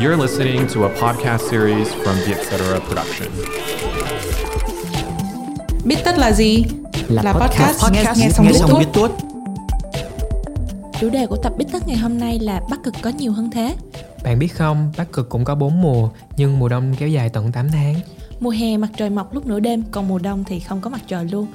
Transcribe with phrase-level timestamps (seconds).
[0.00, 2.80] You're listening to a podcast series from the Etc.
[2.88, 3.28] Production.
[5.84, 6.64] Biết tất là gì?
[7.08, 8.78] là, podcast, podcast nghe, xong biết xong tuốt.
[8.78, 9.10] biết tuốt.
[11.00, 13.50] Chủ đề của tập Bít Tất ngày hôm nay là Bắc Cực có nhiều hơn
[13.50, 13.76] thế.
[14.24, 17.52] Bạn biết không, Bắc Cực cũng có 4 mùa, nhưng mùa đông kéo dài tận
[17.52, 17.94] 8 tháng.
[18.40, 21.00] Mùa hè mặt trời mọc lúc nửa đêm, còn mùa đông thì không có mặt
[21.08, 21.46] trời luôn.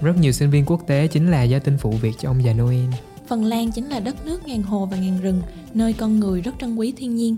[0.00, 2.52] Rất nhiều sinh viên quốc tế chính là gia tinh phụ việc cho ông già
[2.52, 2.84] Noel.
[3.28, 5.42] Phần Lan chính là đất nước ngàn hồ và ngàn rừng,
[5.74, 7.36] nơi con người rất trân quý thiên nhiên.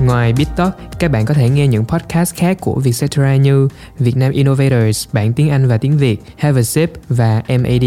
[0.00, 4.32] Ngoài BitTalk, các bạn có thể nghe những podcast khác của Vietcetera như Việt Nam
[4.32, 7.84] Innovators, bản tiếng Anh và tiếng Việt, Have a Sip và MAD.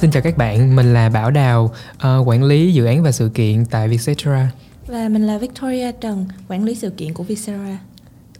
[0.00, 1.64] Xin chào các bạn, mình là Bảo Đào,
[1.94, 4.50] uh, quản lý dự án và sự kiện tại Vietcetera.
[4.86, 7.78] Và mình là Victoria Trần, quản lý sự kiện của Vietcetera.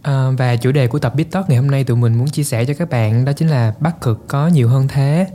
[0.01, 2.65] À, và chủ đề của tập BitTalk ngày hôm nay tụi mình muốn chia sẻ
[2.65, 5.27] cho các bạn đó chính là Bắc Cực có nhiều hơn thế.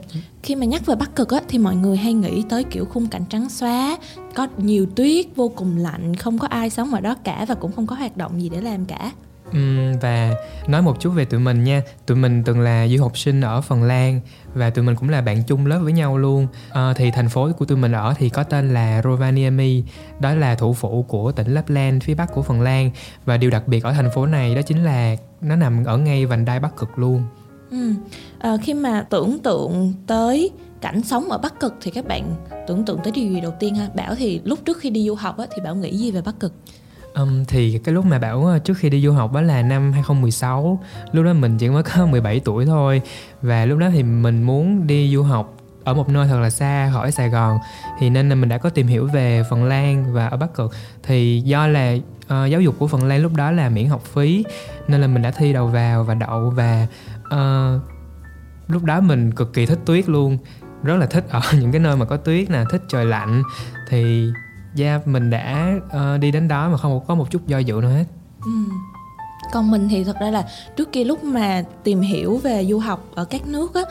[0.42, 3.08] Khi mà nhắc về Bắc Cực á, thì mọi người hay nghĩ tới kiểu khung
[3.08, 3.96] cảnh trắng xóa,
[4.34, 7.72] có nhiều tuyết, vô cùng lạnh, không có ai sống ở đó cả và cũng
[7.72, 9.12] không có hoạt động gì để làm cả.
[9.50, 10.34] Uhm, và
[10.66, 13.60] nói một chút về tụi mình nha tụi mình từng là du học sinh ở
[13.60, 14.20] phần lan
[14.54, 17.52] và tụi mình cũng là bạn chung lớp với nhau luôn à, thì thành phố
[17.58, 19.82] của tụi mình ở thì có tên là rovaniemi
[20.20, 22.90] đó là thủ phủ của tỉnh lapland phía bắc của phần lan
[23.24, 26.26] và điều đặc biệt ở thành phố này đó chính là nó nằm ở ngay
[26.26, 27.22] vành đai bắc cực luôn
[27.70, 27.92] Ừ.
[28.38, 32.34] à, khi mà tưởng tượng tới cảnh sống ở Bắc Cực thì các bạn
[32.68, 33.88] tưởng tượng tới điều gì đầu tiên ha?
[33.94, 36.40] Bảo thì lúc trước khi đi du học á, thì Bảo nghĩ gì về Bắc
[36.40, 36.52] Cực?
[37.22, 39.92] Um, thì cái lúc mà bảo ờ, trước khi đi du học đó là năm
[39.92, 43.02] 2016 lúc đó mình chỉ mới có 17 tuổi thôi.
[43.42, 46.90] Và lúc đó thì mình muốn đi du học ở một nơi thật là xa
[46.92, 47.58] khỏi Sài Gòn.
[47.98, 50.72] Thì nên là mình đã có tìm hiểu về Phần Lan và ở Bắc Cực.
[51.02, 54.44] Thì do là uh, giáo dục của Phần Lan lúc đó là miễn học phí
[54.88, 56.86] nên là mình đã thi đầu vào và đậu và
[57.26, 57.82] uh,
[58.68, 60.38] lúc đó mình cực kỳ thích tuyết luôn.
[60.82, 63.42] Rất là thích ở những cái nơi mà có tuyết nè thích trời lạnh.
[63.88, 64.30] Thì
[64.78, 67.90] yeah, mình đã uh, đi đến đó mà không có một chút do dự nào
[67.90, 68.04] hết.
[68.44, 68.52] Ừ.
[69.52, 70.44] Còn mình thì thật ra là
[70.76, 73.82] trước kia lúc mà tìm hiểu về du học ở các nước á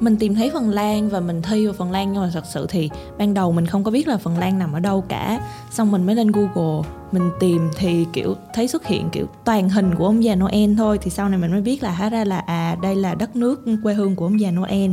[0.00, 2.12] mình tìm thấy Phần Lan và mình thi vào Phần Lan.
[2.12, 4.72] Nhưng mà thật sự thì ban đầu mình không có biết là Phần Lan nằm
[4.72, 5.40] ở đâu cả.
[5.70, 9.94] Xong mình mới lên Google mình tìm thì kiểu thấy xuất hiện kiểu toàn hình
[9.94, 10.98] của ông già Noel thôi.
[11.02, 13.64] Thì sau này mình mới biết là hóa ra là à đây là đất nước
[13.82, 14.90] quê hương của ông già Noel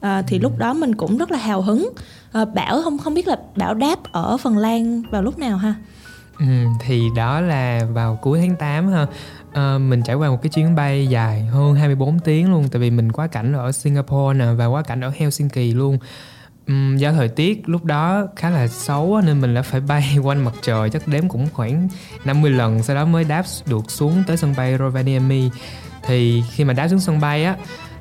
[0.00, 1.92] à, thì lúc đó mình cũng rất là hào hứng.
[2.32, 5.74] À, Bảo không không biết là Bảo đáp ở Phần Lan vào lúc nào ha?
[6.38, 6.46] Ừ,
[6.80, 9.06] thì đó là vào cuối tháng 8 ha.
[9.52, 12.90] À, mình trải qua một cái chuyến bay dài hơn 24 tiếng luôn tại vì
[12.90, 15.98] mình quá cảnh ở Singapore nè và quá cảnh ở Helsinki luôn.
[16.66, 20.44] Ừ, do thời tiết lúc đó khá là xấu nên mình đã phải bay quanh
[20.44, 21.88] mặt trời chắc đếm cũng khoảng
[22.24, 25.50] 50 lần sau đó mới đáp được xuống tới sân bay Rovaniemi.
[26.02, 27.56] Thì khi mà đáp xuống sân bay á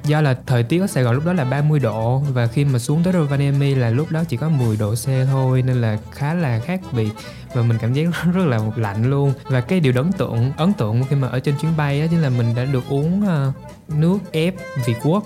[0.07, 2.79] do là thời tiết ở Sài Gòn lúc đó là 30 độ và khi mà
[2.79, 6.33] xuống tới Rovaniemi là lúc đó chỉ có 10 độ C thôi nên là khá
[6.33, 7.09] là khác biệt
[7.53, 8.03] và mình cảm giác
[8.33, 11.55] rất là lạnh luôn và cái điều ấn tượng ấn tượng khi mà ở trên
[11.61, 13.51] chuyến bay đó chính là mình đã được uống ờ,
[13.87, 15.23] nước ép Việt Quốc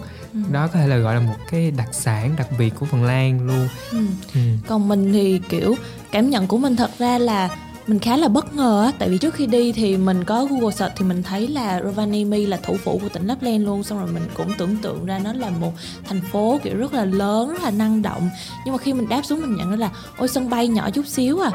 [0.52, 3.48] đó có thể là gọi là một cái đặc sản đặc biệt của Phần Lan
[3.48, 4.06] luôn ừ.
[4.34, 4.42] ừ.
[4.68, 5.76] còn mình thì kiểu
[6.12, 7.50] cảm nhận của mình thật ra là
[7.92, 10.72] mình khá là bất ngờ á tại vì trước khi đi thì mình có google
[10.72, 13.84] search thì mình thấy là Rovaniemi là thủ phủ của tỉnh Lapland luôn.
[13.84, 15.72] Xong rồi mình cũng tưởng tượng ra nó là một
[16.04, 18.30] thành phố kiểu rất là lớn rất là năng động.
[18.66, 21.08] Nhưng mà khi mình đáp xuống mình nhận ra là ôi sân bay nhỏ chút
[21.08, 21.52] xíu à.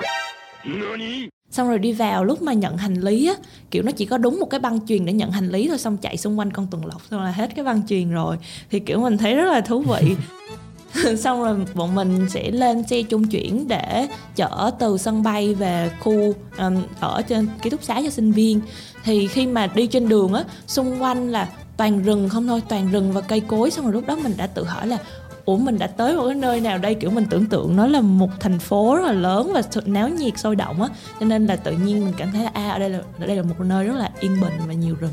[1.50, 3.34] Xong rồi đi vào lúc mà nhận hành lý á
[3.70, 5.96] kiểu nó chỉ có đúng một cái băng chuyền để nhận hành lý thôi xong
[5.96, 8.36] chạy xung quanh con tuần lộc xong là hết cái băng chuyền rồi.
[8.70, 10.16] Thì kiểu mình thấy rất là thú vị
[11.18, 15.90] xong rồi bọn mình sẽ lên xe trung chuyển để chở từ sân bay về
[16.00, 18.60] khu um, ở trên ký túc xá cho sinh viên.
[19.04, 22.90] Thì khi mà đi trên đường á xung quanh là toàn rừng không thôi toàn
[22.92, 23.70] rừng và cây cối.
[23.70, 24.98] Xong rồi lúc đó mình đã tự hỏi là
[25.44, 26.94] ủa mình đã tới một cái nơi nào đây?
[26.94, 30.38] Kiểu mình tưởng tượng nó là một thành phố rất là lớn và náo nhiệt
[30.38, 30.88] sôi động á.
[31.20, 33.36] Cho nên là tự nhiên mình cảm thấy là à ở đây là ở đây
[33.36, 35.12] là một nơi rất là yên bình và nhiều rừng.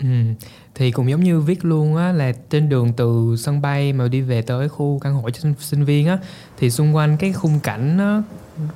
[0.00, 0.06] Ừ
[0.78, 4.20] thì cũng giống như viết luôn á là trên đường từ sân bay mà đi
[4.20, 6.18] về tới khu căn hộ cho sinh, sinh viên á
[6.58, 8.22] thì xung quanh cái khung cảnh nó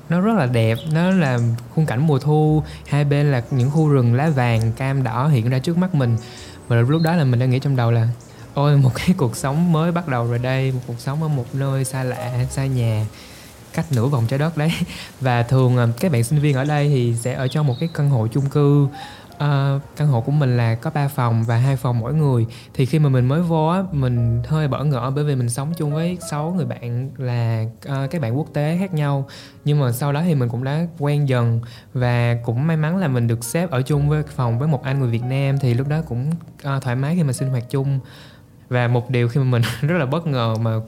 [0.09, 1.39] nó rất là đẹp nó là
[1.75, 2.63] khung cảnh mùa thu.
[2.87, 6.17] Hai bên là những khu rừng lá vàng cam đỏ hiện ra trước mắt mình.
[6.69, 8.09] Và lúc đó là mình đang nghĩ trong đầu là
[8.55, 11.47] ôi một cái cuộc sống mới bắt đầu rồi đây một cuộc sống ở một
[11.53, 13.07] nơi xa lạ xa nhà
[13.75, 14.73] cách nửa vòng trái đất đấy.
[15.21, 17.89] Và thường à, các bạn sinh viên ở đây thì sẽ ở trong một cái
[17.95, 18.87] căn hộ chung cư
[19.43, 22.47] ờ, căn hộ của mình là có 3 phòng và hai phòng mỗi người.
[22.75, 25.73] Thì khi mà mình mới vô á mình hơi bỡ ngỡ bởi vì mình sống
[25.77, 29.29] chung với 6 người bạn là ờ, các bạn quốc tế khác nhau.
[29.65, 31.61] Nhưng mà sau đó thì mình cũng đã quen dần
[31.95, 35.01] và cũng may mắn là mình được xếp ở chung với phòng với một anh
[35.01, 36.31] người Việt Nam thì lúc đó cũng
[36.63, 38.01] ờ, thoải mái khi mà sinh hoạt chung.
[38.69, 40.81] Và một điều khi mà mình rất là bất ngờ mà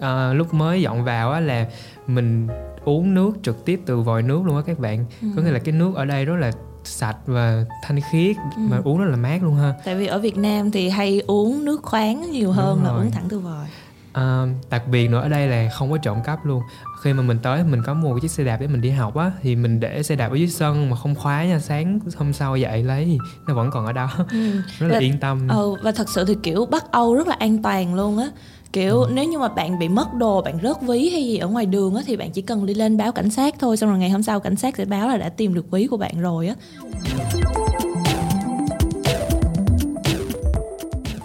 [0.00, 1.66] ờ, lúc mới dọn vào á là
[2.06, 2.48] mình
[2.84, 5.04] uống nước trực tiếp từ vòi nước luôn á các bạn.
[5.22, 5.28] Ừ.
[5.36, 6.52] có nghĩa là cái nước ở đây rất là
[6.88, 8.62] sạch và thanh khiết Ừ.
[8.70, 11.64] mà uống rất là mát luôn ha tại vì ở Việt Nam thì hay uống
[11.64, 13.00] nước khoáng nhiều hơn Đúng là rồi.
[13.04, 13.66] uống thẳng từ vòi
[14.12, 16.62] à, đặc biệt nữa ở đây là không có trộm cắp luôn
[17.02, 19.16] khi mà mình tới mình có mua một chiếc xe đạp để mình đi học
[19.16, 22.32] á thì mình để xe đạp ở dưới sân mà không khóa nha sáng hôm
[22.32, 23.18] sau dậy lấy thì
[23.48, 24.50] nó vẫn còn ở đó ừ.
[24.78, 27.36] rất là Và- yên tâm ừ và thật sự thì kiểu Bắc Âu rất là
[27.38, 28.28] an toàn luôn á
[28.72, 31.66] kiểu nếu như mà bạn bị mất đồ bạn rớt ví hay gì ở ngoài
[31.66, 34.10] đường á thì bạn chỉ cần đi lên báo cảnh sát thôi xong rồi ngày
[34.10, 36.54] hôm sau cảnh sát sẽ báo là đã tìm được ví của bạn rồi á.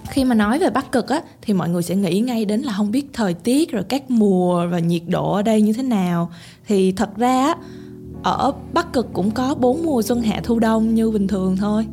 [0.09, 2.73] Khi mà nói về Bắc Cực á thì mọi người sẽ nghĩ ngay đến là
[2.77, 6.31] không biết thời tiết rồi các mùa và nhiệt độ ở đây như thế nào.
[6.67, 7.55] Thì thật ra á
[8.23, 11.85] ở Bắc Cực cũng có bốn mùa xuân hạ thu đông như bình thường thôi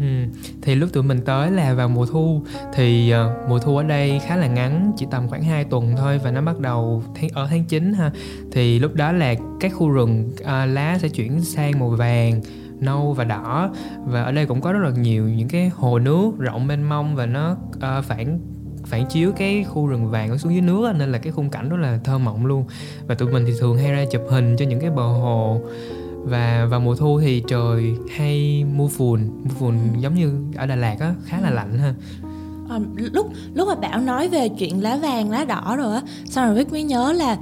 [0.00, 0.06] Ừ.
[0.62, 2.42] Thì lúc tụi mình tới là vào mùa thu.
[2.74, 6.20] Thì uh, mùa thu ở đây khá là ngắn Chỉ tầm khoảng 2 tuần thôi
[6.24, 8.10] Và nó bắt đầu tháng, ở tháng 9 ha.
[8.52, 12.40] Thì lúc đó là các khu rừng uh, lá sẽ chuyển sang màu vàng
[12.80, 13.70] nâu và đỏ.
[14.06, 17.16] Và ở đây cũng có rất là nhiều những cái hồ nước rộng mênh mông
[17.16, 18.38] và nó uh, phản
[18.86, 21.68] phản chiếu cái khu rừng vàng ở xuống dưới nước nên là cái khung cảnh
[21.68, 22.64] rất là thơ mộng luôn.
[23.06, 25.60] Và tụi mình thì thường hay ra chụp hình cho những cái bờ hồ
[26.24, 29.20] và vào mùa thu thì trời hay mưa phùn.
[29.44, 31.94] Mưa phùn giống như ở Đà Lạt á khá là lạnh ha.
[32.68, 36.46] À, lúc lúc mà bảo nói về chuyện lá vàng lá đỏ rồi á xong
[36.46, 37.38] rồi biết mới nhớ là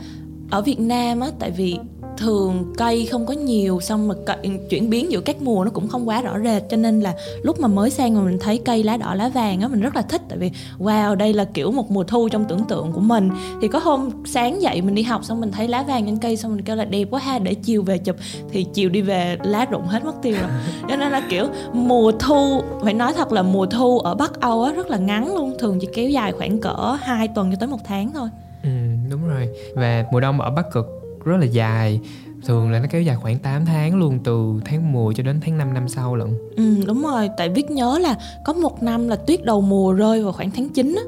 [0.51, 1.79] ở Việt Nam á tại vì
[2.23, 4.37] thường cây không có nhiều xong mà cây,
[4.69, 6.63] chuyển biến giữa các mùa nó cũng không quá rõ rệt.
[6.69, 9.61] Cho nên là lúc mà mới sang mà mình thấy cây lá đỏ lá vàng
[9.61, 10.23] á mình rất là thích.
[10.29, 13.31] Tại vì wow đây là kiểu một mùa thu trong tưởng tượng của mình.
[13.63, 16.37] Thì có hôm sáng dậy mình đi học xong mình thấy lá vàng trên cây
[16.37, 18.17] xong mình kêu là đẹp quá ha để chiều về chụp.
[18.51, 20.51] Thì chiều đi về lá rụng hết mất tiêu rồi.
[20.89, 24.63] Cho nên là kiểu mùa thu phải nói thật là mùa thu ở Bắc Âu
[24.63, 25.55] á rất là ngắn luôn.
[25.59, 28.29] Thường chỉ kéo dài khoảng cỡ 2 tuần cho tới một tháng thôi.
[28.63, 28.71] Ừ,
[29.11, 29.49] đúng rồi.
[29.77, 32.01] Và mùa đông ở Bắc Cực rất là dài.
[32.47, 35.59] Thường là nó kéo dài khoảng 8 tháng luôn từ tháng 10 cho đến tháng
[35.59, 36.29] 5 năm sau lận.
[36.57, 37.29] Ừ đúng rồi.
[37.39, 38.15] Tại Viết nhớ là
[38.45, 41.03] có một năm là tuyết đầu mùa rơi vào khoảng tháng 9 á.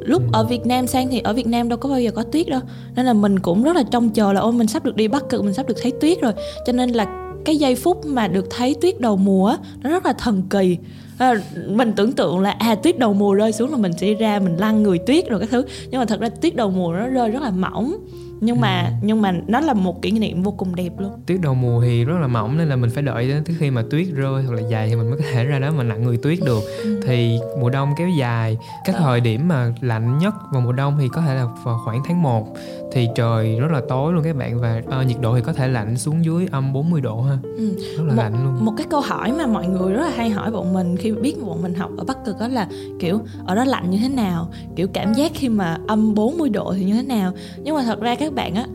[0.00, 0.28] Lúc Ừ.
[0.32, 2.60] ở Việt Nam sang thì ở Việt Nam đâu có bao giờ có tuyết đâu.
[2.96, 5.28] Nên là mình cũng rất là trông chờ là ôi mình sắp được đi Bắc
[5.28, 6.32] Cực mình sắp được thấy tuyết rồi.
[6.66, 7.06] Cho nên là
[7.44, 10.78] cái giây phút mà được thấy tuyết đầu mùa nó rất là thần kỳ.
[11.18, 11.34] À,
[11.68, 14.56] mình tưởng tượng là à tuyết đầu mùa rơi xuống là mình sẽ ra mình
[14.56, 15.64] lăn người tuyết rồi các thứ.
[15.90, 17.94] Nhưng mà thật ra tuyết đầu mùa nó rơi rất là mỏng
[18.40, 18.90] nhưng mà Ừ.
[19.02, 21.12] nhưng mà nó là một kỷ niệm vô cùng đẹp luôn.
[21.26, 23.70] Tuyết đầu mùa thì rất là mỏng nên là mình phải đợi đến tới khi
[23.70, 26.02] mà tuyết rơi hoặc là dài thì mình mới có thể ra đó mà nặng
[26.02, 26.60] người tuyết được.
[27.06, 31.08] Thì mùa đông kéo dài cái thời điểm mà lạnh nhất vào mùa đông thì
[31.08, 32.54] có thể là vào khoảng tháng 1
[32.92, 35.68] thì trời rất là tối luôn các bạn và ờ, nhiệt độ thì có thể
[35.68, 37.38] lạnh xuống dưới âm 40 độ ha.
[37.56, 37.68] Ừ.
[37.96, 38.64] rất là một, lạnh luôn.
[38.64, 41.34] một cái câu hỏi mà mọi người rất là hay hỏi bọn mình khi biết
[41.46, 42.68] bọn mình học ở Bắc Cực đó là
[43.00, 44.48] kiểu ở đó lạnh như thế nào?
[44.76, 47.32] Kiểu cảm giác khi mà âm 40 độ thì như thế nào?
[47.62, 48.66] Nhưng mà thật ra các bạn á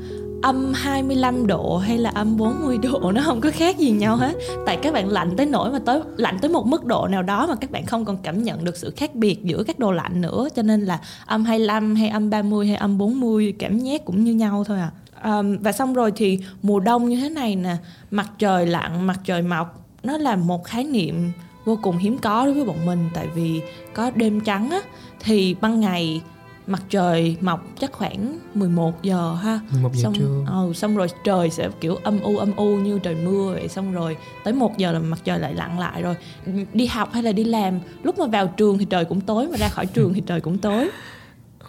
[0.41, 4.33] âm 25 độ hay là âm 40 độ nó không có khác gì nhau hết.
[4.65, 7.47] Tại các bạn lạnh tới nỗi mà tới lạnh tới một mức độ nào đó
[7.47, 10.21] mà các bạn không còn cảm nhận được sự khác biệt giữa các đồ lạnh
[10.21, 10.47] nữa.
[10.55, 14.33] Cho nên là âm 25 hay âm 30 hay âm 40 cảm giác cũng như
[14.33, 14.91] nhau thôi à.
[15.23, 17.75] Um, và xong rồi thì mùa đông như thế này nè
[18.11, 21.31] mặt trời lặn mặt trời mọc nó là một khái niệm
[21.65, 23.09] vô cùng hiếm có đối với bọn mình.
[23.13, 23.61] Tại vì
[23.93, 24.79] có đêm trắng á
[25.19, 26.21] thì ban ngày
[26.69, 29.59] mặt trời mọc chắc khoảng 11 giờ ha.
[29.71, 30.45] 11 giờ xong trưa.
[30.47, 33.67] ừ, xong rồi trời sẽ kiểu âm u âm u như trời mưa vậy.
[33.67, 36.15] Xong rồi tới một giờ là mặt trời lại lặn lại rồi.
[36.73, 37.79] Đi học hay là đi làm?
[38.03, 40.57] Lúc mà vào trường thì trời cũng tối mà ra khỏi trường thì trời cũng
[40.57, 40.89] tối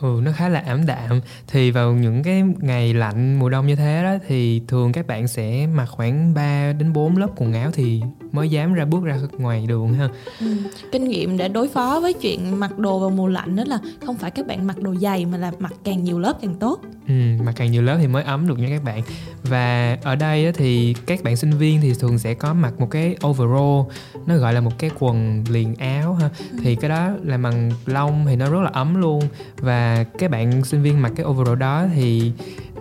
[0.00, 1.20] Ừ, nó khá là ảm đạm.
[1.46, 5.28] Thì vào những cái ngày lạnh mùa đông như thế đó thì thường các bạn
[5.28, 8.02] sẽ mặc khoảng 3 đến 4 lớp quần áo thì
[8.32, 10.08] mới dám ra bước ra ngoài đường ha.
[10.40, 10.46] Ừ.
[10.92, 14.16] kinh nghiệm để đối phó với chuyện mặc đồ vào mùa lạnh đó là không
[14.16, 16.80] phải các bạn mặc đồ dày mà là mặc càng nhiều lớp càng tốt.
[17.08, 17.14] Ừ,
[17.44, 19.02] mặc càng nhiều lớp thì mới ấm được nha các bạn.
[19.42, 23.16] Và ở đây thì các bạn sinh viên thì thường sẽ có mặc một cái
[23.26, 23.92] overall
[24.26, 26.30] nó gọi là một cái quần liền áo ha.
[26.62, 29.22] Thì cái đó là bằng lông thì nó rất là ấm luôn.
[29.56, 32.32] Và các bạn sinh viên mặc cái overall đó thì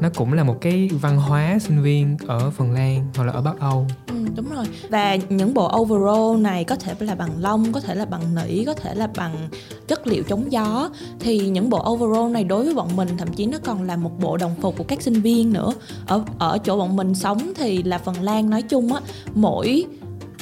[0.01, 3.41] nó cũng là một cái văn hóa sinh viên ở Phần Lan hoặc là ở
[3.41, 3.87] Bắc Âu.
[4.07, 4.65] Ừ, đúng rồi.
[4.89, 8.65] Và những bộ overall này có thể là bằng lông có thể là bằng nỉ
[8.65, 9.49] có thể là bằng
[9.87, 10.89] chất liệu chống gió.
[11.19, 14.19] Thì những bộ overall này đối với bọn mình thậm chí nó còn là một
[14.19, 15.73] bộ đồng phục của các sinh viên nữa.
[16.07, 19.01] Ở ở chỗ bọn mình sống thì là Phần Lan nói chung á
[19.35, 19.85] mỗi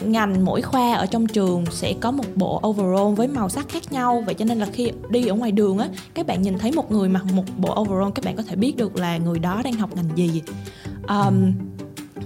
[0.01, 3.92] ngành mỗi khoa ở trong trường sẽ có một bộ overall với màu sắc khác
[3.92, 4.24] nhau.
[4.25, 6.92] Vậy cho nên là khi đi ở ngoài đường á các bạn nhìn thấy một
[6.92, 9.74] người mặc một bộ overall các bạn có thể biết được là người đó đang
[9.74, 10.42] học ngành gì.
[11.08, 11.54] Um,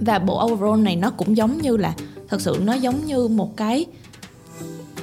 [0.00, 1.94] và bộ overall này nó cũng giống như là
[2.28, 3.86] thật sự nó giống như một cái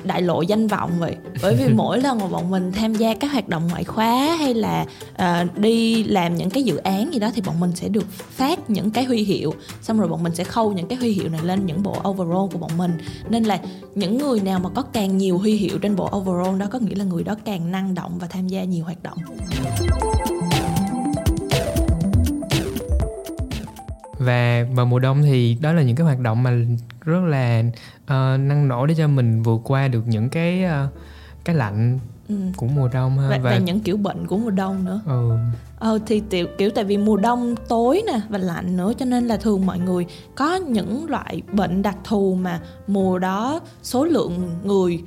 [0.04, 1.16] đại lộ danh vọng vậy?
[1.42, 4.54] Bởi vì mỗi lần mà bọn mình tham gia các hoạt động ngoại khóa hay
[4.54, 8.12] là uh, đi làm những cái dự án gì đó thì bọn mình sẽ được
[8.12, 9.54] phát những cái huy hiệu.
[9.82, 12.52] Xong rồi bọn mình sẽ khâu những cái huy hiệu này lên những bộ overall
[12.52, 12.98] của bọn mình.
[13.30, 13.60] Nên là
[13.96, 16.96] những người nào mà có càng nhiều huy hiệu trên bộ overall đó có nghĩa
[16.96, 19.18] là người đó càng năng động và tham gia nhiều hoạt động
[24.20, 26.52] và vào mùa đông thì đó là những cái hoạt động mà
[27.02, 27.64] rất là
[28.04, 30.94] uh, năng nổ để cho mình vượt qua được những cái uh,
[31.46, 32.00] cái lạnh
[32.30, 32.36] ừ.
[32.58, 35.32] của mùa đông ha và, và, và những kiểu bệnh của mùa đông nữa ừ.
[35.80, 39.28] ờ thì tiểu, kiểu tại vì mùa đông tối nè và lạnh nữa cho nên
[39.28, 44.50] là thường mọi người có những loại bệnh đặc thù mà mùa đó số lượng
[44.64, 45.04] người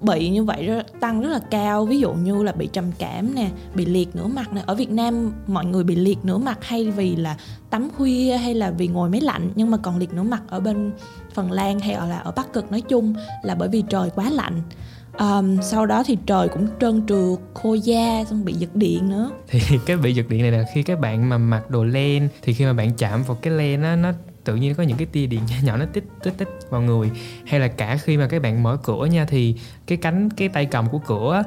[0.00, 1.86] bị như vậy tăng rất là cao.
[1.86, 4.62] Ví dụ như là bị trầm cảm nè bị liệt nửa mặt nè.
[4.66, 7.36] Ở Việt Nam mọi người bị liệt nửa mặt hay vì là
[7.70, 10.60] tắm khuya hay là vì ngồi máy lạnh nhưng mà còn liệt nửa mặt ở
[10.60, 10.92] bên
[11.34, 14.30] Phần Lan hay ở là ở Bắc Cực nói chung là bởi vì trời quá
[14.30, 14.62] lạnh.
[15.18, 19.30] Um, sau đó thì trời cũng trơn trượt khô da xong bị giật điện nữa.
[19.48, 22.54] Thì cái bị giật điện này là khi các bạn mà mặc đồ len thì
[22.54, 24.12] khi mà bạn chạm vào cái len á nó
[24.50, 27.10] tự nhiên có những cái tia điện nhỏ nhỏ nó tích tích tích vào người.
[27.46, 29.54] Hay là cả khi mà các bạn mở cửa nha, thì
[29.86, 31.42] cái cánh, cái tay cầm của cửa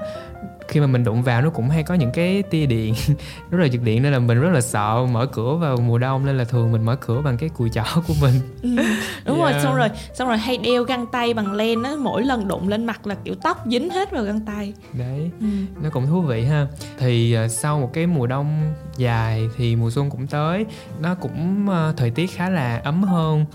[0.67, 2.93] khi mà mình đụng vào nó cũng hay có những cái tia điện
[3.51, 6.25] rất là giật điện nên là mình rất là sợ mở cửa vào mùa đông
[6.25, 8.83] nên là thường mình mở cửa bằng cái cùi chỏ của mình ừ,
[9.25, 9.53] đúng yeah.
[9.53, 12.67] rồi xong rồi xong rồi hay đeo găng tay bằng len á mỗi lần đụng
[12.67, 15.47] lên mặt là kiểu tóc dính hết vào găng tay đấy ừ.
[15.83, 19.89] nó cũng thú vị ha thì uh, sau một cái mùa đông dài thì mùa
[19.89, 20.65] xuân cũng tới
[20.99, 23.45] nó cũng uh, thời tiết khá là ấm hơn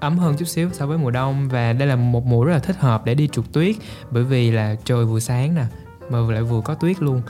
[0.00, 2.58] ấm hơn chút xíu so với mùa đông và đây là một mùa rất là
[2.58, 3.76] thích hợp để đi trượt tuyết
[4.10, 5.64] bởi vì là trời vừa sáng nè
[6.10, 7.22] mà lại vừa có tuyết luôn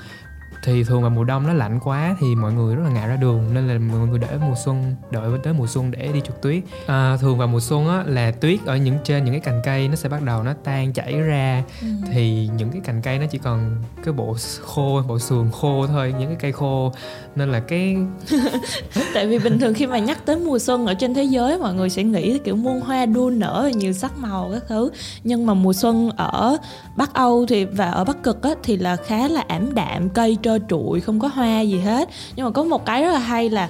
[0.62, 3.17] thì thường vào mùa đông nó lạnh quá thì mọi người rất là ngại ra
[3.17, 3.55] đường.
[3.55, 6.62] Nên là mọi người để mùa xuân đợi tới mùa xuân để đi trượt tuyết.
[6.87, 9.88] À, thường vào mùa xuân á là tuyết ở những trên những cái cành cây
[9.88, 11.65] nó sẽ bắt đầu nó tan chảy ra.
[11.81, 11.88] Ừ.
[12.12, 16.15] thì những cái cành cây nó chỉ còn cái bộ khô bộ sườn khô thôi
[16.19, 16.93] những cái cây khô.
[17.37, 17.97] Nên là cái
[19.15, 21.75] tại vì bình thường khi mà nhắc tới mùa xuân ở trên thế giới mọi
[21.75, 24.91] người sẽ nghĩ kiểu muôn hoa đua nở nhiều sắc màu các thứ.
[25.25, 26.57] Nhưng mà mùa xuân ở
[26.97, 30.37] bắc âu thì và ở bắc cực á, thì là khá là ảm đạm cây
[30.49, 32.09] trơ trụi không có hoa gì hết.
[32.37, 33.69] Nhưng mà có một cái rất là hay là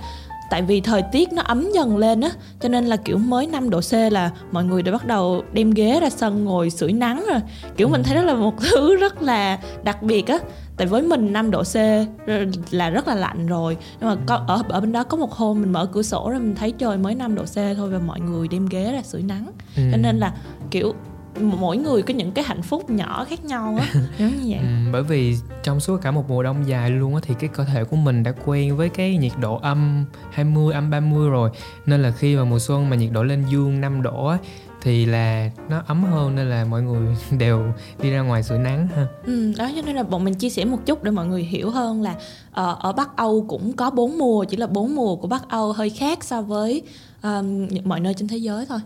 [0.50, 2.30] tại vì thời tiết nó ấm dần lên á
[2.60, 5.70] cho nên là kiểu mới 5 độ C là mọi người đã bắt đầu đem
[5.70, 7.40] ghế ra sân ngồi sưởi nắng rồi.
[7.76, 10.38] Kiểu mình thấy đó là một thứ rất là đặc biệt á.
[10.76, 11.76] Tại với mình 5 độ C
[12.70, 13.76] là rất là lạnh rồi.
[14.00, 16.38] Nhưng mà có, ở ở bên đó có một hôm mình mở cửa sổ ra
[16.38, 19.22] mình thấy trời mới 5 độ C thôi và mọi người đem ghế ra sưởi
[19.22, 19.46] nắng.
[19.76, 19.82] Ừ.
[19.92, 20.32] cho nên là
[20.70, 20.94] kiểu
[21.38, 23.86] mỗi người có những cái hạnh phúc nhỏ khác nhau á
[24.18, 27.20] giống như vậy ừ, bởi vì trong suốt cả một mùa đông dài luôn á
[27.22, 30.90] thì cái cơ thể của mình đã quen với cái nhiệt độ âm 20 âm
[30.90, 31.50] 30 rồi
[31.86, 34.38] nên là khi mà mùa xuân mà nhiệt độ lên dương 5 độ á
[34.80, 38.88] thì là nó ấm hơn nên là mọi người đều đi ra ngoài sưởi nắng
[38.96, 39.06] ha.
[39.26, 41.70] Ừ, đó cho nên là bọn mình chia sẻ một chút để mọi người hiểu
[41.70, 45.28] hơn là uh, ở Bắc Âu cũng có bốn mùa, chỉ là bốn mùa của
[45.28, 46.82] Bắc Âu hơi khác so với
[47.22, 48.78] um, mọi nơi trên thế giới thôi.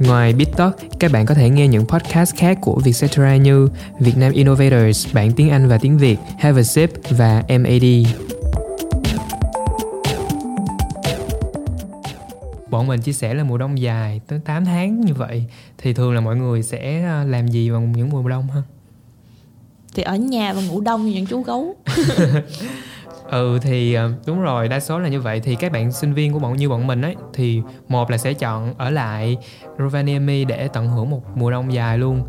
[0.00, 4.32] Ngoài BitTalk, các bạn có thể nghe những podcast khác của Vietcetera như Việt Nam
[4.32, 7.84] Innovators, bản tiếng Anh và tiếng Việt, Have a Sip và MAD.
[12.70, 15.44] Bọn mình chia sẻ là mùa đông dài tới 8 tháng như vậy
[15.78, 18.62] thì thường là mọi người sẽ à, làm gì vào những mùa đông ha?
[19.94, 21.74] Thì ở nhà và ngủ đông như những chú gấu.
[23.30, 25.40] ừ thì ờ, đúng rồi, đa số là như vậy.
[25.40, 28.32] Thì các bạn sinh viên của bọn, như bọn mình ấy, thì một là sẽ
[28.34, 29.36] chọn ở lại
[29.78, 32.22] Rovaniemi để tận hưởng một mùa đông dài luôn.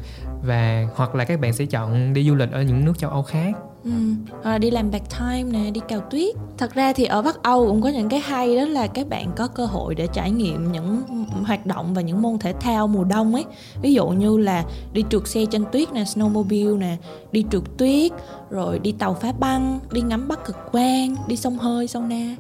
[0.44, 3.24] Và, hoặc là các bạn sẽ chọn đi du lịch ở những nước châu Âu
[3.24, 3.52] khác.
[3.84, 3.92] Ừ,
[4.32, 6.36] hoặc là đi làm part time nè, đi cào tuyết.
[6.58, 9.32] Thật ra thì ở Bắc Âu cũng có những cái hay đó là các bạn
[9.36, 11.04] có cơ hội để trải nghiệm những
[11.46, 13.46] hoạt động và những môn thể thao mùa đông ấy.
[13.82, 16.98] Ví dụ như là đi trượt xe trên tuyết nè, snowmobile nè,
[17.32, 18.12] đi trượt tuyết,
[18.50, 22.36] rồi đi tàu phá băng, đi ngắm Bắc cực quang, đi sông hơi, sauna.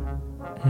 [0.63, 0.69] Ừ.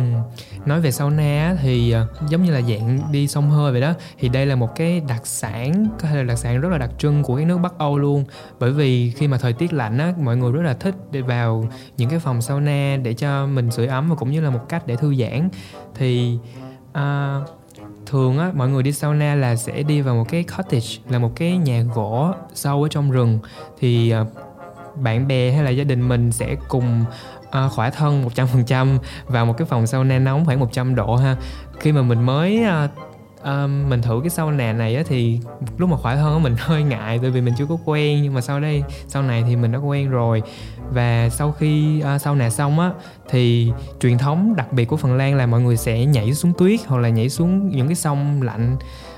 [0.66, 4.30] Nói về sauna thì ờ, giống như là dạng đi sông hơi vậy đó thì
[4.30, 7.24] đây là một cái đặc sản có thể là đặc sản rất là đặc trưng
[7.24, 8.26] của cái nước Bắc Âu luôn.
[8.60, 11.68] Bởi vì khi mà thời tiết lạnh á mọi người rất là thích để vào
[11.98, 14.88] những cái phòng sauna để cho mình sưởi ấm và cũng như là một cách
[14.88, 15.50] để thư giãn.
[15.96, 16.38] Thì
[16.92, 17.50] uh,
[18.06, 21.32] thường á mọi người đi sauna là sẽ đi vào một cái cottage là một
[21.36, 23.40] cái nhà gỗ sâu ở trong rừng.
[23.80, 24.26] Thì ờ,
[24.96, 27.06] bạn bè hay là gia đình mình sẽ cùng
[27.66, 31.36] uh, khỏa thân 100% vào một cái phòng sauna nóng khoảng 100 độ ha.
[31.80, 32.90] Khi mà mình mới à,
[33.44, 35.40] à, mình thử cái sauna này á thì
[35.78, 38.34] lúc mà khỏe thân á mình hơi ngại tại vì mình chưa có quen nhưng
[38.34, 40.44] mà sau đây sau này thì mình đã quen rồi.
[40.94, 42.92] Và sau khi à, sauna xong á
[43.30, 46.80] thì truyền thống đặc biệt của Phần Lan là mọi người sẽ nhảy xuống tuyết
[46.88, 48.78] hoặc là nhảy xuống những cái sông lạnh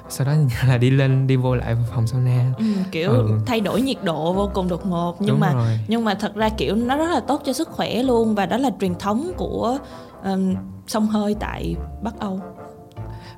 [0.09, 0.33] sau đó
[0.67, 3.29] là đi lên đi vô lại phòng sauna ừ, kiểu Ừ.
[3.45, 5.79] thay đổi nhiệt độ vô cùng đột ngột nhưng Đúng mà rồi.
[5.87, 8.57] nhưng mà thật ra kiểu nó rất là tốt cho sức khỏe luôn và đó
[8.57, 9.77] là truyền thống của
[10.23, 10.55] um,
[10.87, 12.39] sông hơi tại Bắc Âu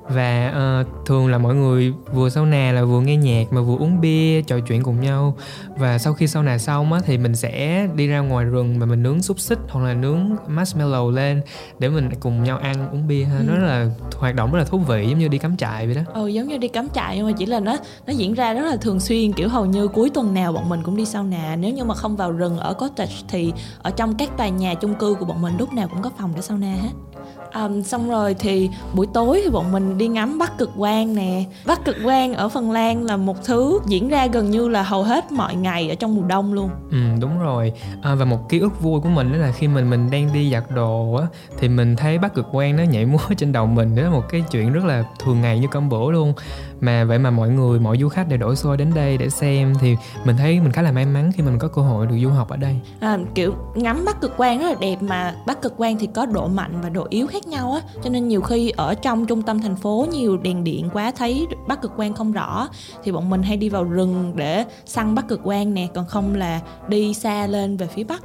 [0.08, 4.00] và ờ, thường là mọi người vừa sauna là vừa nghe nhạc mà vừa uống
[4.00, 5.36] bia trò chuyện cùng nhau.
[5.76, 9.02] Và sau khi sauna xong á thì mình sẽ đi ra ngoài rừng mà mình
[9.02, 11.42] nướng xúc xích hoặc là nướng marshmallow lên
[11.78, 13.38] để mình cùng nhau ăn uống bia ha.
[13.38, 13.44] Ừ.
[13.48, 13.86] nó là
[14.16, 16.02] hoạt động rất là thú vị giống như đi cắm trại vậy đó.
[16.14, 18.66] Ừ giống như đi cắm trại nhưng mà chỉ là nó nó diễn ra rất
[18.66, 19.32] là thường xuyên.
[19.32, 22.16] Kiểu hầu như cuối tuần nào bọn mình cũng đi sauna nếu như mà không
[22.16, 25.54] vào rừng ở cottage thì ở trong các tòa nhà chung cư của bọn mình
[25.58, 27.05] lúc nào cũng có phòng để sauna hết
[27.54, 31.44] Um, xong rồi thì buổi tối thì bọn mình đi ngắm bắc cực quang nè.
[31.66, 35.02] Bắc cực quang ở phần lan là một thứ diễn ra gần như là hầu
[35.02, 36.70] hết mọi ngày ở trong mùa đông luôn.
[36.90, 37.72] Ừ đúng rồi.
[38.02, 40.50] À, và một ký ức vui của mình đó là khi mình mình đang đi
[40.52, 41.26] giặt đồ á
[41.58, 43.96] thì mình thấy bắc cực quang nó nhảy múa trên đầu mình.
[43.96, 46.32] Đó là một cái chuyện rất là thường ngày như cơm bữa luôn
[46.80, 49.74] mà vậy mà mọi người mọi du khách đều đổ xô đến đây để xem
[49.80, 52.28] thì mình thấy mình khá là may mắn khi mình có cơ hội được du
[52.28, 52.76] học ở đây.
[53.00, 56.26] À, kiểu ngắm bắc cực quang rất là đẹp mà bắc cực quang thì có
[56.26, 57.80] độ mạnh và độ yếu khác nhau á.
[58.02, 61.46] Cho nên nhiều khi ở trong trung tâm thành phố nhiều đèn điện quá thấy
[61.66, 62.68] bắc cực quang không rõ
[63.04, 66.34] thì bọn mình hay đi vào rừng để săn bắc cực quang nè còn không
[66.34, 68.22] là đi xa lên về phía bắc.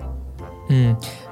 [0.70, 0.76] Ừ,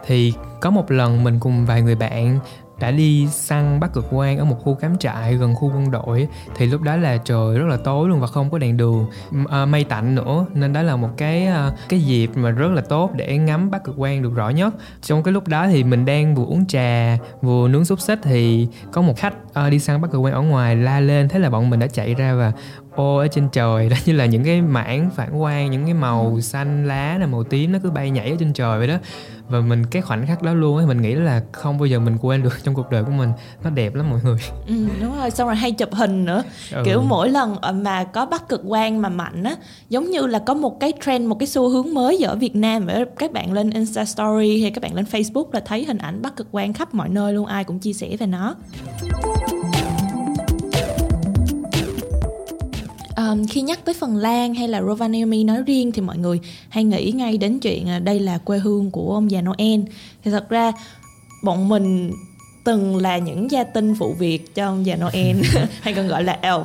[0.06, 2.40] thì có một lần mình cùng vài người bạn
[2.80, 6.28] đã đi săn bắt cực quang ở một khu cắm trại gần khu quân đội
[6.56, 9.06] thì lúc đó là trời rất là tối luôn và không có đèn đường.
[9.50, 12.82] À, mây tạnh nữa nên đó là một cái à, cái dịp mà rất là
[12.82, 14.74] tốt để ngắm bắt cực quang được rõ nhất.
[15.02, 18.68] Trong cái lúc đó thì mình đang vừa uống trà vừa nướng xúc xích thì
[18.92, 21.50] có một khách à, đi săn bắt cực quang ở ngoài la lên thế là
[21.50, 22.52] bọn mình đã chạy ra và
[22.96, 23.90] ô ở trên trời.
[23.90, 27.44] Đó như là những cái mảng phản quang những cái màu xanh lá là màu
[27.44, 28.98] tím nó cứ bay nhảy ở trên trời vậy đó
[29.50, 32.18] và mình cái khoảnh khắc đó luôn ấy mình nghĩ là không bao giờ mình
[32.22, 33.30] quên được trong cuộc đời của mình
[33.64, 34.38] nó đẹp lắm mọi người
[34.68, 36.82] ừ, đúng rồi xong rồi hay chụp hình nữa Ừ.
[36.86, 39.56] kiểu mỗi lần ờ, mà có bắc cực quang mà mạnh á
[39.90, 42.88] giống như là có một cái trend một cái xu hướng mới ở Việt Nam
[42.88, 42.94] đó.
[43.18, 46.36] các bạn lên Insta Story hay các bạn lên Facebook là thấy hình ảnh bắc
[46.36, 48.56] cực quang khắp mọi nơi luôn ai cũng chia sẻ về nó
[53.30, 56.40] Ờm, khi nhắc tới Phần Lan hay là Rovaniemi nói riêng thì mọi người
[56.70, 59.80] hay nghĩ ngay đến chuyện à, đây là quê hương của ông già Noel.
[60.24, 60.72] Thì thật ra
[61.44, 62.12] bọn mình
[62.64, 65.42] từng là những gia tinh phụ việc cho ông già Noel
[65.82, 66.64] hay còn gọi là elf.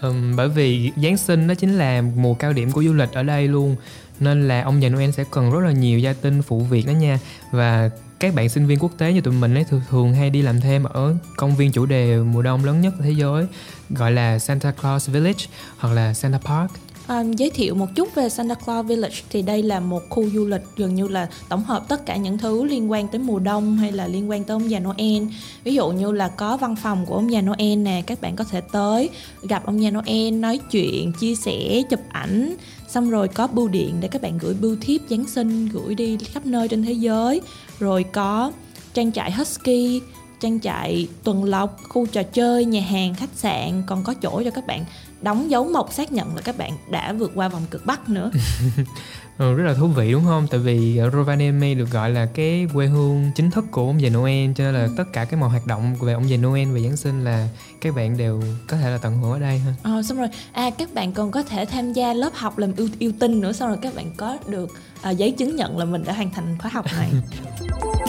[0.00, 3.22] Ừm, bởi vì Giáng sinh đó chính là mùa cao điểm của du lịch ở
[3.22, 3.76] đây luôn
[4.20, 6.92] nên là ông già Noel sẽ cần rất là nhiều gia tinh phụ việc đó
[6.92, 7.18] nha
[7.50, 7.90] và
[8.20, 10.60] các bạn sinh viên quốc tế như tụi mình ấy thường, thường hay đi làm
[10.60, 13.46] thêm ở công viên chủ đề mùa đông lớn nhất thế giới
[13.90, 15.46] gọi là Santa Claus Village
[15.78, 16.70] hoặc là Santa Park.
[17.06, 19.16] À, giới thiệu một chút về Santa Claus Village.
[19.30, 22.38] Thì đây là một khu du lịch gần như là tổng hợp tất cả những
[22.38, 25.22] thứ liên quan tới mùa đông hay là liên quan tới ông già Noel.
[25.64, 28.44] Ví dụ như là có văn phòng của ông già Noel nè các bạn có
[28.44, 29.10] thể tới
[29.42, 32.56] gặp ông già Noel nói chuyện chia sẻ chụp ảnh.
[32.88, 36.16] Xong rồi có bưu điện để các bạn gửi bưu thiếp Giáng sinh gửi đi
[36.16, 37.40] khắp nơi trên thế giới.
[37.80, 38.52] Rồi có
[38.94, 40.00] trang trại Husky
[40.40, 44.50] trang trại tuần lộc khu trò chơi nhà hàng khách sạn còn có chỗ cho
[44.50, 44.84] các bạn
[45.22, 48.30] đóng dấu mộc xác nhận là các bạn đã vượt qua vòng cực bắc nữa
[49.38, 50.46] Ừ, rất là thú vị đúng không?
[50.50, 54.08] Tại vì ở Rovaniemi được gọi là cái quê hương chính thức của ông già
[54.10, 56.80] Noel cho nên là tất cả cái mọi hoạt động về ông già Noel và
[56.80, 57.48] Giáng sinh là
[57.80, 59.74] các bạn đều có thể là tận hưởng ở đây ha.
[59.82, 62.88] ờ, xong rồi à các bạn còn có thể tham gia lớp học làm yêu,
[62.98, 64.70] yêu tinh nữa xong rồi các bạn có được
[65.02, 67.10] à, giấy chứng nhận là mình đã hoàn thành khóa học này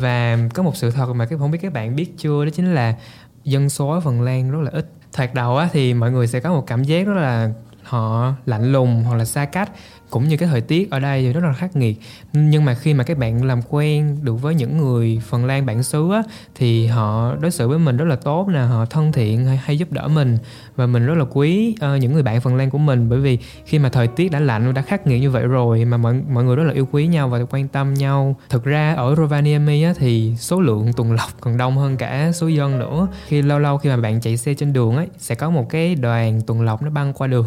[0.00, 2.74] Và có một sự thật mà các không biết các bạn biết chưa đó chính
[2.74, 2.94] là
[3.44, 4.92] dân số ở Phần Lan rất là ít.
[5.12, 7.50] Thoạt đầu á, thì mọi người sẽ có một cảm giác rất là
[7.82, 9.70] họ lạnh lùng hoặc là xa cách
[10.10, 12.00] cũng như cái thời tiết ở đây thì rất là khắc nghiệt.
[12.32, 15.82] Nhưng mà khi mà các bạn làm quen được với những người Phần Lan bản
[15.82, 16.22] xứ á,
[16.54, 19.78] thì họ đối xử với mình rất là tốt nè họ thân thiện hay, hay
[19.78, 20.38] giúp đỡ mình.
[20.76, 23.38] Và mình rất là quý uh, những người bạn Phần Lan của mình bởi vì
[23.64, 26.44] khi mà thời tiết đã lạnh đã khắc nghiệt như vậy rồi mà mọi mọi
[26.44, 28.36] người rất là yêu quý nhau và quan tâm nhau.
[28.48, 32.46] Thực ra ở Rovaniemi á, thì số lượng tuần lộc còn đông hơn cả số
[32.46, 33.08] dân nữa.
[33.26, 35.94] Khi lâu lâu khi mà bạn chạy xe trên đường ấy sẽ có một cái
[35.94, 37.46] đoàn tuần lộc nó băng qua đường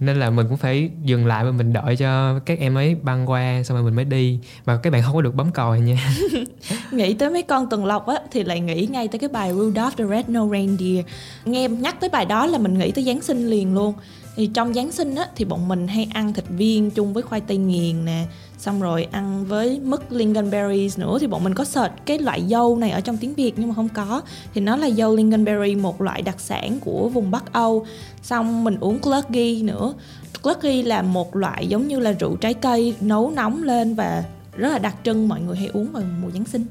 [0.00, 3.30] nên là mình cũng phải dừng lại và mình đợi cho các em ấy băng
[3.30, 4.38] qua, xong rồi mình mới đi.
[4.64, 6.14] Và các bạn không có được bấm còi nha.
[6.90, 9.96] Nghĩ tới mấy con tuần lộc á, thì lại nghĩ ngay tới cái bài Rudolph
[9.96, 11.04] the Red-Nosed Reindeer.
[11.44, 13.94] Nghe nhắc tới bài đó là mình nghĩ tới Giáng sinh liền luôn.
[14.36, 17.40] Thì trong Giáng sinh á, thì bọn mình hay ăn thịt viên chung với khoai
[17.40, 18.24] tây nghiền nè
[18.58, 22.76] xong rồi ăn với mứt lingonberries nữa thì bọn mình có search cái loại dâu
[22.76, 24.22] này ở trong tiếng Việt nhưng mà không có.
[24.54, 27.86] Thì nó là dâu lingonberry một loại đặc sản của vùng Bắc Âu.
[28.22, 29.94] Xong mình uống Clucky nữa.
[30.42, 34.24] Clucky là một loại giống như là rượu trái cây, nấu nóng lên và
[34.56, 36.64] rất là đặc trưng, mọi người hay uống vào mùa Giáng sinh.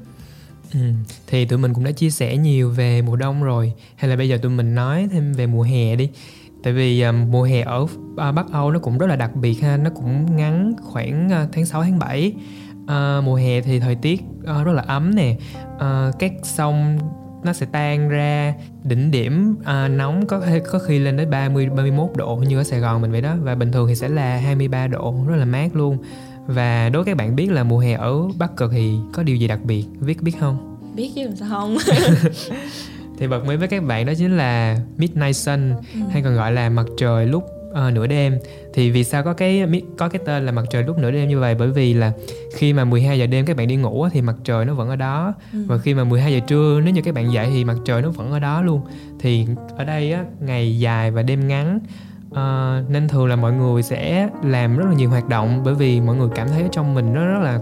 [0.72, 0.80] Ừ.
[1.26, 3.72] Thì tụi mình cũng đã chia sẻ nhiều về mùa đông rồi.
[3.96, 6.10] Hay là bây giờ tụi mình nói thêm về mùa hè đi.
[6.66, 9.54] Tại vì um, mùa hè ở uh, Bắc Âu nó cũng rất là đặc biệt
[9.54, 12.34] ha Nó cũng ngắn khoảng uh, tháng 6, tháng 7
[12.82, 15.36] uh, Mùa hè thì thời tiết uh, rất là ấm nè.
[15.74, 16.98] Uh, Các sông
[17.44, 22.10] nó sẽ tan ra đỉnh điểm uh, nóng có có khi lên đến 30 31
[22.16, 24.86] độ như ở Sài Gòn mình vậy đó và bình thường thì sẽ là 23
[24.86, 25.98] độ rất là mát luôn.
[26.46, 29.48] Và đố các bạn biết là mùa hè ở Bắc Cực thì có điều gì
[29.48, 30.78] đặc biệt biết biết không?
[30.96, 31.76] Biết chứ làm sao không
[33.18, 36.00] thì bật mí với các bạn đó chính là midnight sun Ừ.
[36.10, 38.38] hay còn gọi là mặt trời lúc uh, nửa đêm
[38.74, 39.64] thì vì sao có cái
[39.98, 42.12] có cái tên là mặt trời lúc nửa đêm như vậy bởi vì là
[42.56, 44.96] khi mà 12 giờ đêm các bạn đi ngủ thì mặt trời nó vẫn ở
[44.96, 45.58] đó Ừ.
[45.66, 48.10] và khi mà 12 giờ trưa nếu như các bạn dậy thì mặt trời nó
[48.10, 48.80] vẫn ở đó luôn
[49.20, 51.78] thì ở đây á, ngày dài và đêm ngắn
[52.30, 56.00] Ờ, nên thường là mọi người sẽ làm rất là nhiều hoạt động bởi vì
[56.00, 57.58] mọi người cảm thấy trong mình nó rất là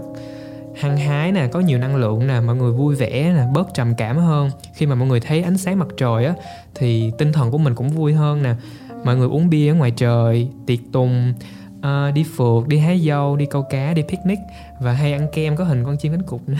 [0.77, 3.95] hăng hái nè, có nhiều năng lượng nè, mọi người vui vẻ nè, bớt trầm
[3.95, 4.49] cảm hơn.
[4.73, 6.33] Khi mà mọi người thấy ánh sáng mặt trời á,
[6.75, 8.55] thì tinh thần của mình cũng vui hơn nè.
[9.03, 11.33] Mọi người uống bia ở ngoài trời, tiệc tùng
[11.81, 14.39] ờ, đi phượt đi hái dâu đi câu cá đi picnic
[14.79, 16.57] và hay ăn kem có hình con chim cánh cụt nữa.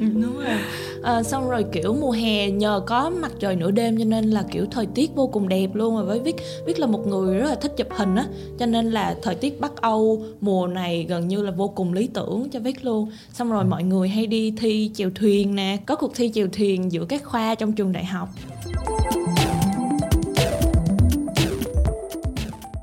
[0.00, 0.58] Đúng rồi.
[1.02, 4.44] À, xong rồi kiểu mùa hè nhờ có mặt trời nửa đêm cho nên là
[4.50, 7.48] kiểu thời tiết vô cùng đẹp luôn và với Vic Vic là một người rất
[7.48, 8.26] là thích chụp hình á
[8.58, 12.06] cho nên là thời tiết Bắc Âu mùa này gần như là vô cùng lý
[12.06, 13.10] tưởng cho Vic luôn.
[13.32, 16.92] Xong rồi mọi người hay đi thi chèo thuyền nè có cuộc thi chèo thuyền
[16.92, 18.28] giữa các khoa trong trường đại học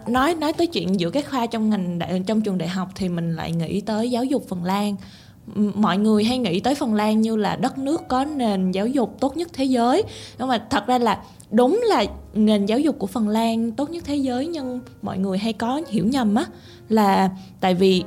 [0.07, 3.09] nói nói tới chuyện giữa các khoa trong ngành đại, trong trường đại học thì
[3.09, 4.95] mình lại nghĩ tới giáo dục Phần Lan.
[5.55, 9.17] Mọi người hay nghĩ tới Phần Lan như là đất nước có nền giáo dục
[9.19, 10.03] tốt nhất thế giới.
[10.39, 14.03] Nhưng mà thật ra là đúng là nền giáo dục của Phần Lan tốt nhất
[14.07, 16.45] thế giới nhưng mọi người hay có hiểu nhầm á
[16.89, 18.03] là tại vì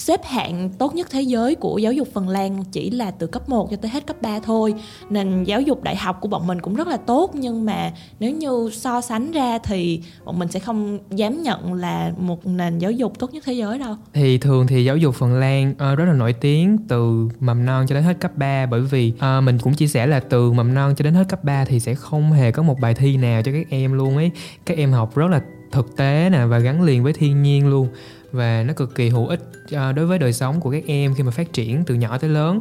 [0.00, 3.48] xếp hạng tốt nhất thế giới của giáo dục Phần Lan chỉ là từ cấp
[3.48, 4.74] 1 cho tới hết cấp 3 thôi.
[5.10, 8.32] Nên giáo dục đại học của bọn mình cũng rất là tốt Nhưng mà nếu
[8.32, 12.90] như so sánh ra thì bọn mình sẽ không dám nhận là một nền giáo
[12.90, 13.94] dục tốt nhất thế giới đâu.
[14.12, 17.86] Thì thường thì giáo dục Phần Lan uh, rất là nổi tiếng từ mầm non
[17.88, 20.74] cho đến hết cấp 3 bởi vì uh, mình cũng chia sẻ là từ mầm
[20.74, 23.42] non cho đến hết cấp 3 thì sẽ không hề có một bài thi nào
[23.42, 24.30] cho các em luôn ấy.
[24.66, 25.40] Các em học rất là
[25.72, 27.88] thực tế nè và gắn liền với thiên nhiên luôn
[28.32, 29.40] và nó cực kỳ hữu ích
[29.72, 32.30] ờ, đối với đời sống của các em khi mà phát triển từ nhỏ tới
[32.30, 32.60] lớn.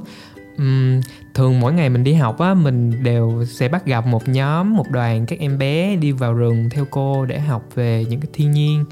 [0.57, 1.01] Ừm,
[1.33, 4.85] thường mỗi ngày mình đi học á mình đều sẽ bắt gặp một nhóm một
[4.91, 8.51] đoàn các em bé đi vào rừng theo cô để học về những cái thiên
[8.51, 8.85] nhiên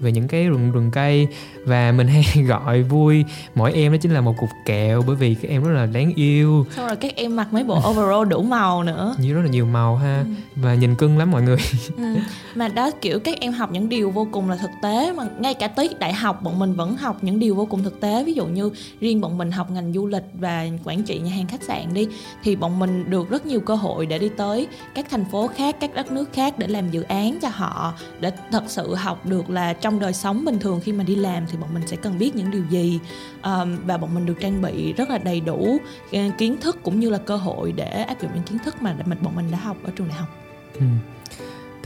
[0.00, 1.28] về những cái rừng rừng cây
[1.68, 3.24] và mình hay gọi vui.
[3.54, 6.12] Mỗi em đó chính là một cục kẹo bởi vì các em rất là đáng
[6.14, 6.66] yêu.
[6.76, 9.14] Xong rồi các em mặc mấy bộ overall đủ màu nữa.
[9.18, 10.24] Như rất là nhiều màu ha.
[10.56, 11.56] Và nhìn cưng lắm mọi người.
[11.98, 12.16] Ừ.
[12.54, 15.54] Mà đó kiểu các em học những điều vô cùng là thực tế Mà ngay
[15.54, 18.24] cả tới đại học bọn mình vẫn học những điều vô cùng thực tế.
[18.24, 21.46] Ví dụ như riêng bọn mình học ngành du lịch và quản trị nhà hàng
[21.46, 22.08] khách sạn đi
[22.42, 25.76] Thì bọn mình được rất nhiều cơ hội để đi tới các thành phố khác,
[25.80, 29.50] các đất nước khác để làm dự án cho họ Để thật sự học được
[29.50, 32.18] là trong đời sống bình thường khi mà đi làm thì bọn mình sẽ cần
[32.18, 33.00] biết những điều gì
[33.42, 35.78] um, Và bọn mình được trang bị rất là đầy đủ
[36.12, 38.96] ờ, kiến thức cũng như là cơ hội để áp dụng những kiến thức mà
[39.06, 40.28] mình bọn mình đã học ở trường đại học
[40.74, 40.86] Ừ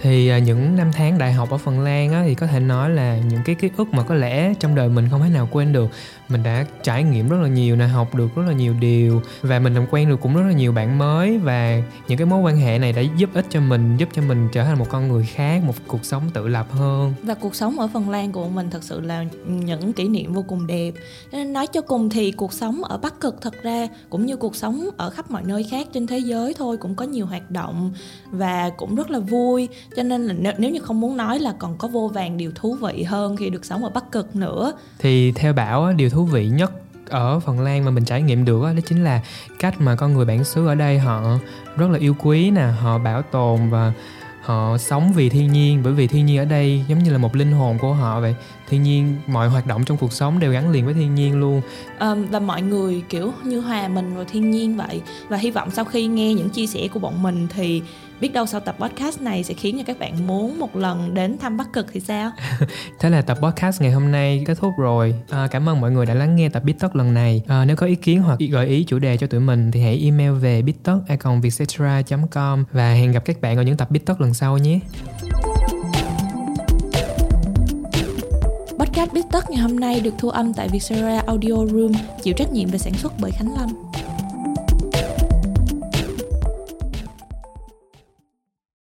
[0.03, 2.91] thì à, những năm tháng đại học ở Phần Lan á, thì có thể nói
[2.91, 5.73] là những cái ký ức mà có lẽ trong đời mình không thể nào quên
[5.73, 5.91] được.
[6.29, 9.59] Mình đã trải nghiệm rất là nhiều nè học được rất là nhiều điều và
[9.59, 12.57] mình làm quen được cũng rất là nhiều bạn mới và những cái mối quan
[12.57, 15.25] hệ này đã giúp ích cho mình giúp cho mình trở thành một con người
[15.25, 17.15] khác một cuộc sống tự lập hơn.
[17.23, 20.45] Và cuộc sống ở Phần Lan của mình thật sự là những kỷ niệm vô
[20.49, 20.93] cùng đẹp.
[21.33, 24.57] Nên nói cho cùng thì cuộc sống ở Bắc Cực thật ra cũng như cuộc
[24.57, 27.93] sống ở khắp mọi nơi khác trên thế giới thôi cũng có nhiều hoạt động
[28.31, 31.55] và cũng rất là vui cho nên là nếu, nếu như không muốn nói là
[31.59, 34.73] còn có vô vàng điều thú vị hơn khi được sống ở Bắc Cực nữa.
[34.99, 36.73] Thì theo bảo điều thú vị nhất
[37.09, 39.21] ở Phần Lan mà mình trải nghiệm được á, đó chính là
[39.59, 41.39] cách mà con người bản xứ ở đây họ
[41.77, 43.93] rất là yêu quý nè họ bảo tồn và
[44.43, 47.37] họ sống vì thiên nhiên bởi vì thiên nhiên ở đây giống như là một
[47.37, 48.35] linh hồn của họ vậy.
[48.69, 51.63] Thiên nhiên mọi hoạt động trong cuộc sống đều gắn liền với thiên nhiên luôn.
[52.01, 55.03] Um, và mọi người kiểu như hòa mình vào thiên nhiên vậy.
[55.29, 57.83] Và hy vọng sau khi nghe những chia sẻ của bọn mình thì
[58.21, 61.39] biết đâu sau tập podcast này sẽ khiến cho các bạn muốn một lần đến
[61.39, 62.31] thăm Bắc Cực thì sao
[63.01, 65.15] Thế là tập podcast ngày hôm nay kết thúc rồi.
[65.31, 67.43] À, cảm ơn mọi người đã lắng nghe tập Tất lần này.
[67.49, 70.01] À, nếu có ý kiến hoặc gợi ý chủ đề cho tụi mình thì hãy
[70.05, 74.81] email về bittất.vietcetera.com và hẹn gặp các bạn ở những tập Tất lần sau nhé.
[78.79, 82.69] Podcast Tất ngày hôm nay được thu âm tại Vietcetera Audio Room, chịu trách nhiệm
[82.69, 83.92] về sản xuất bởi Khánh Lâm.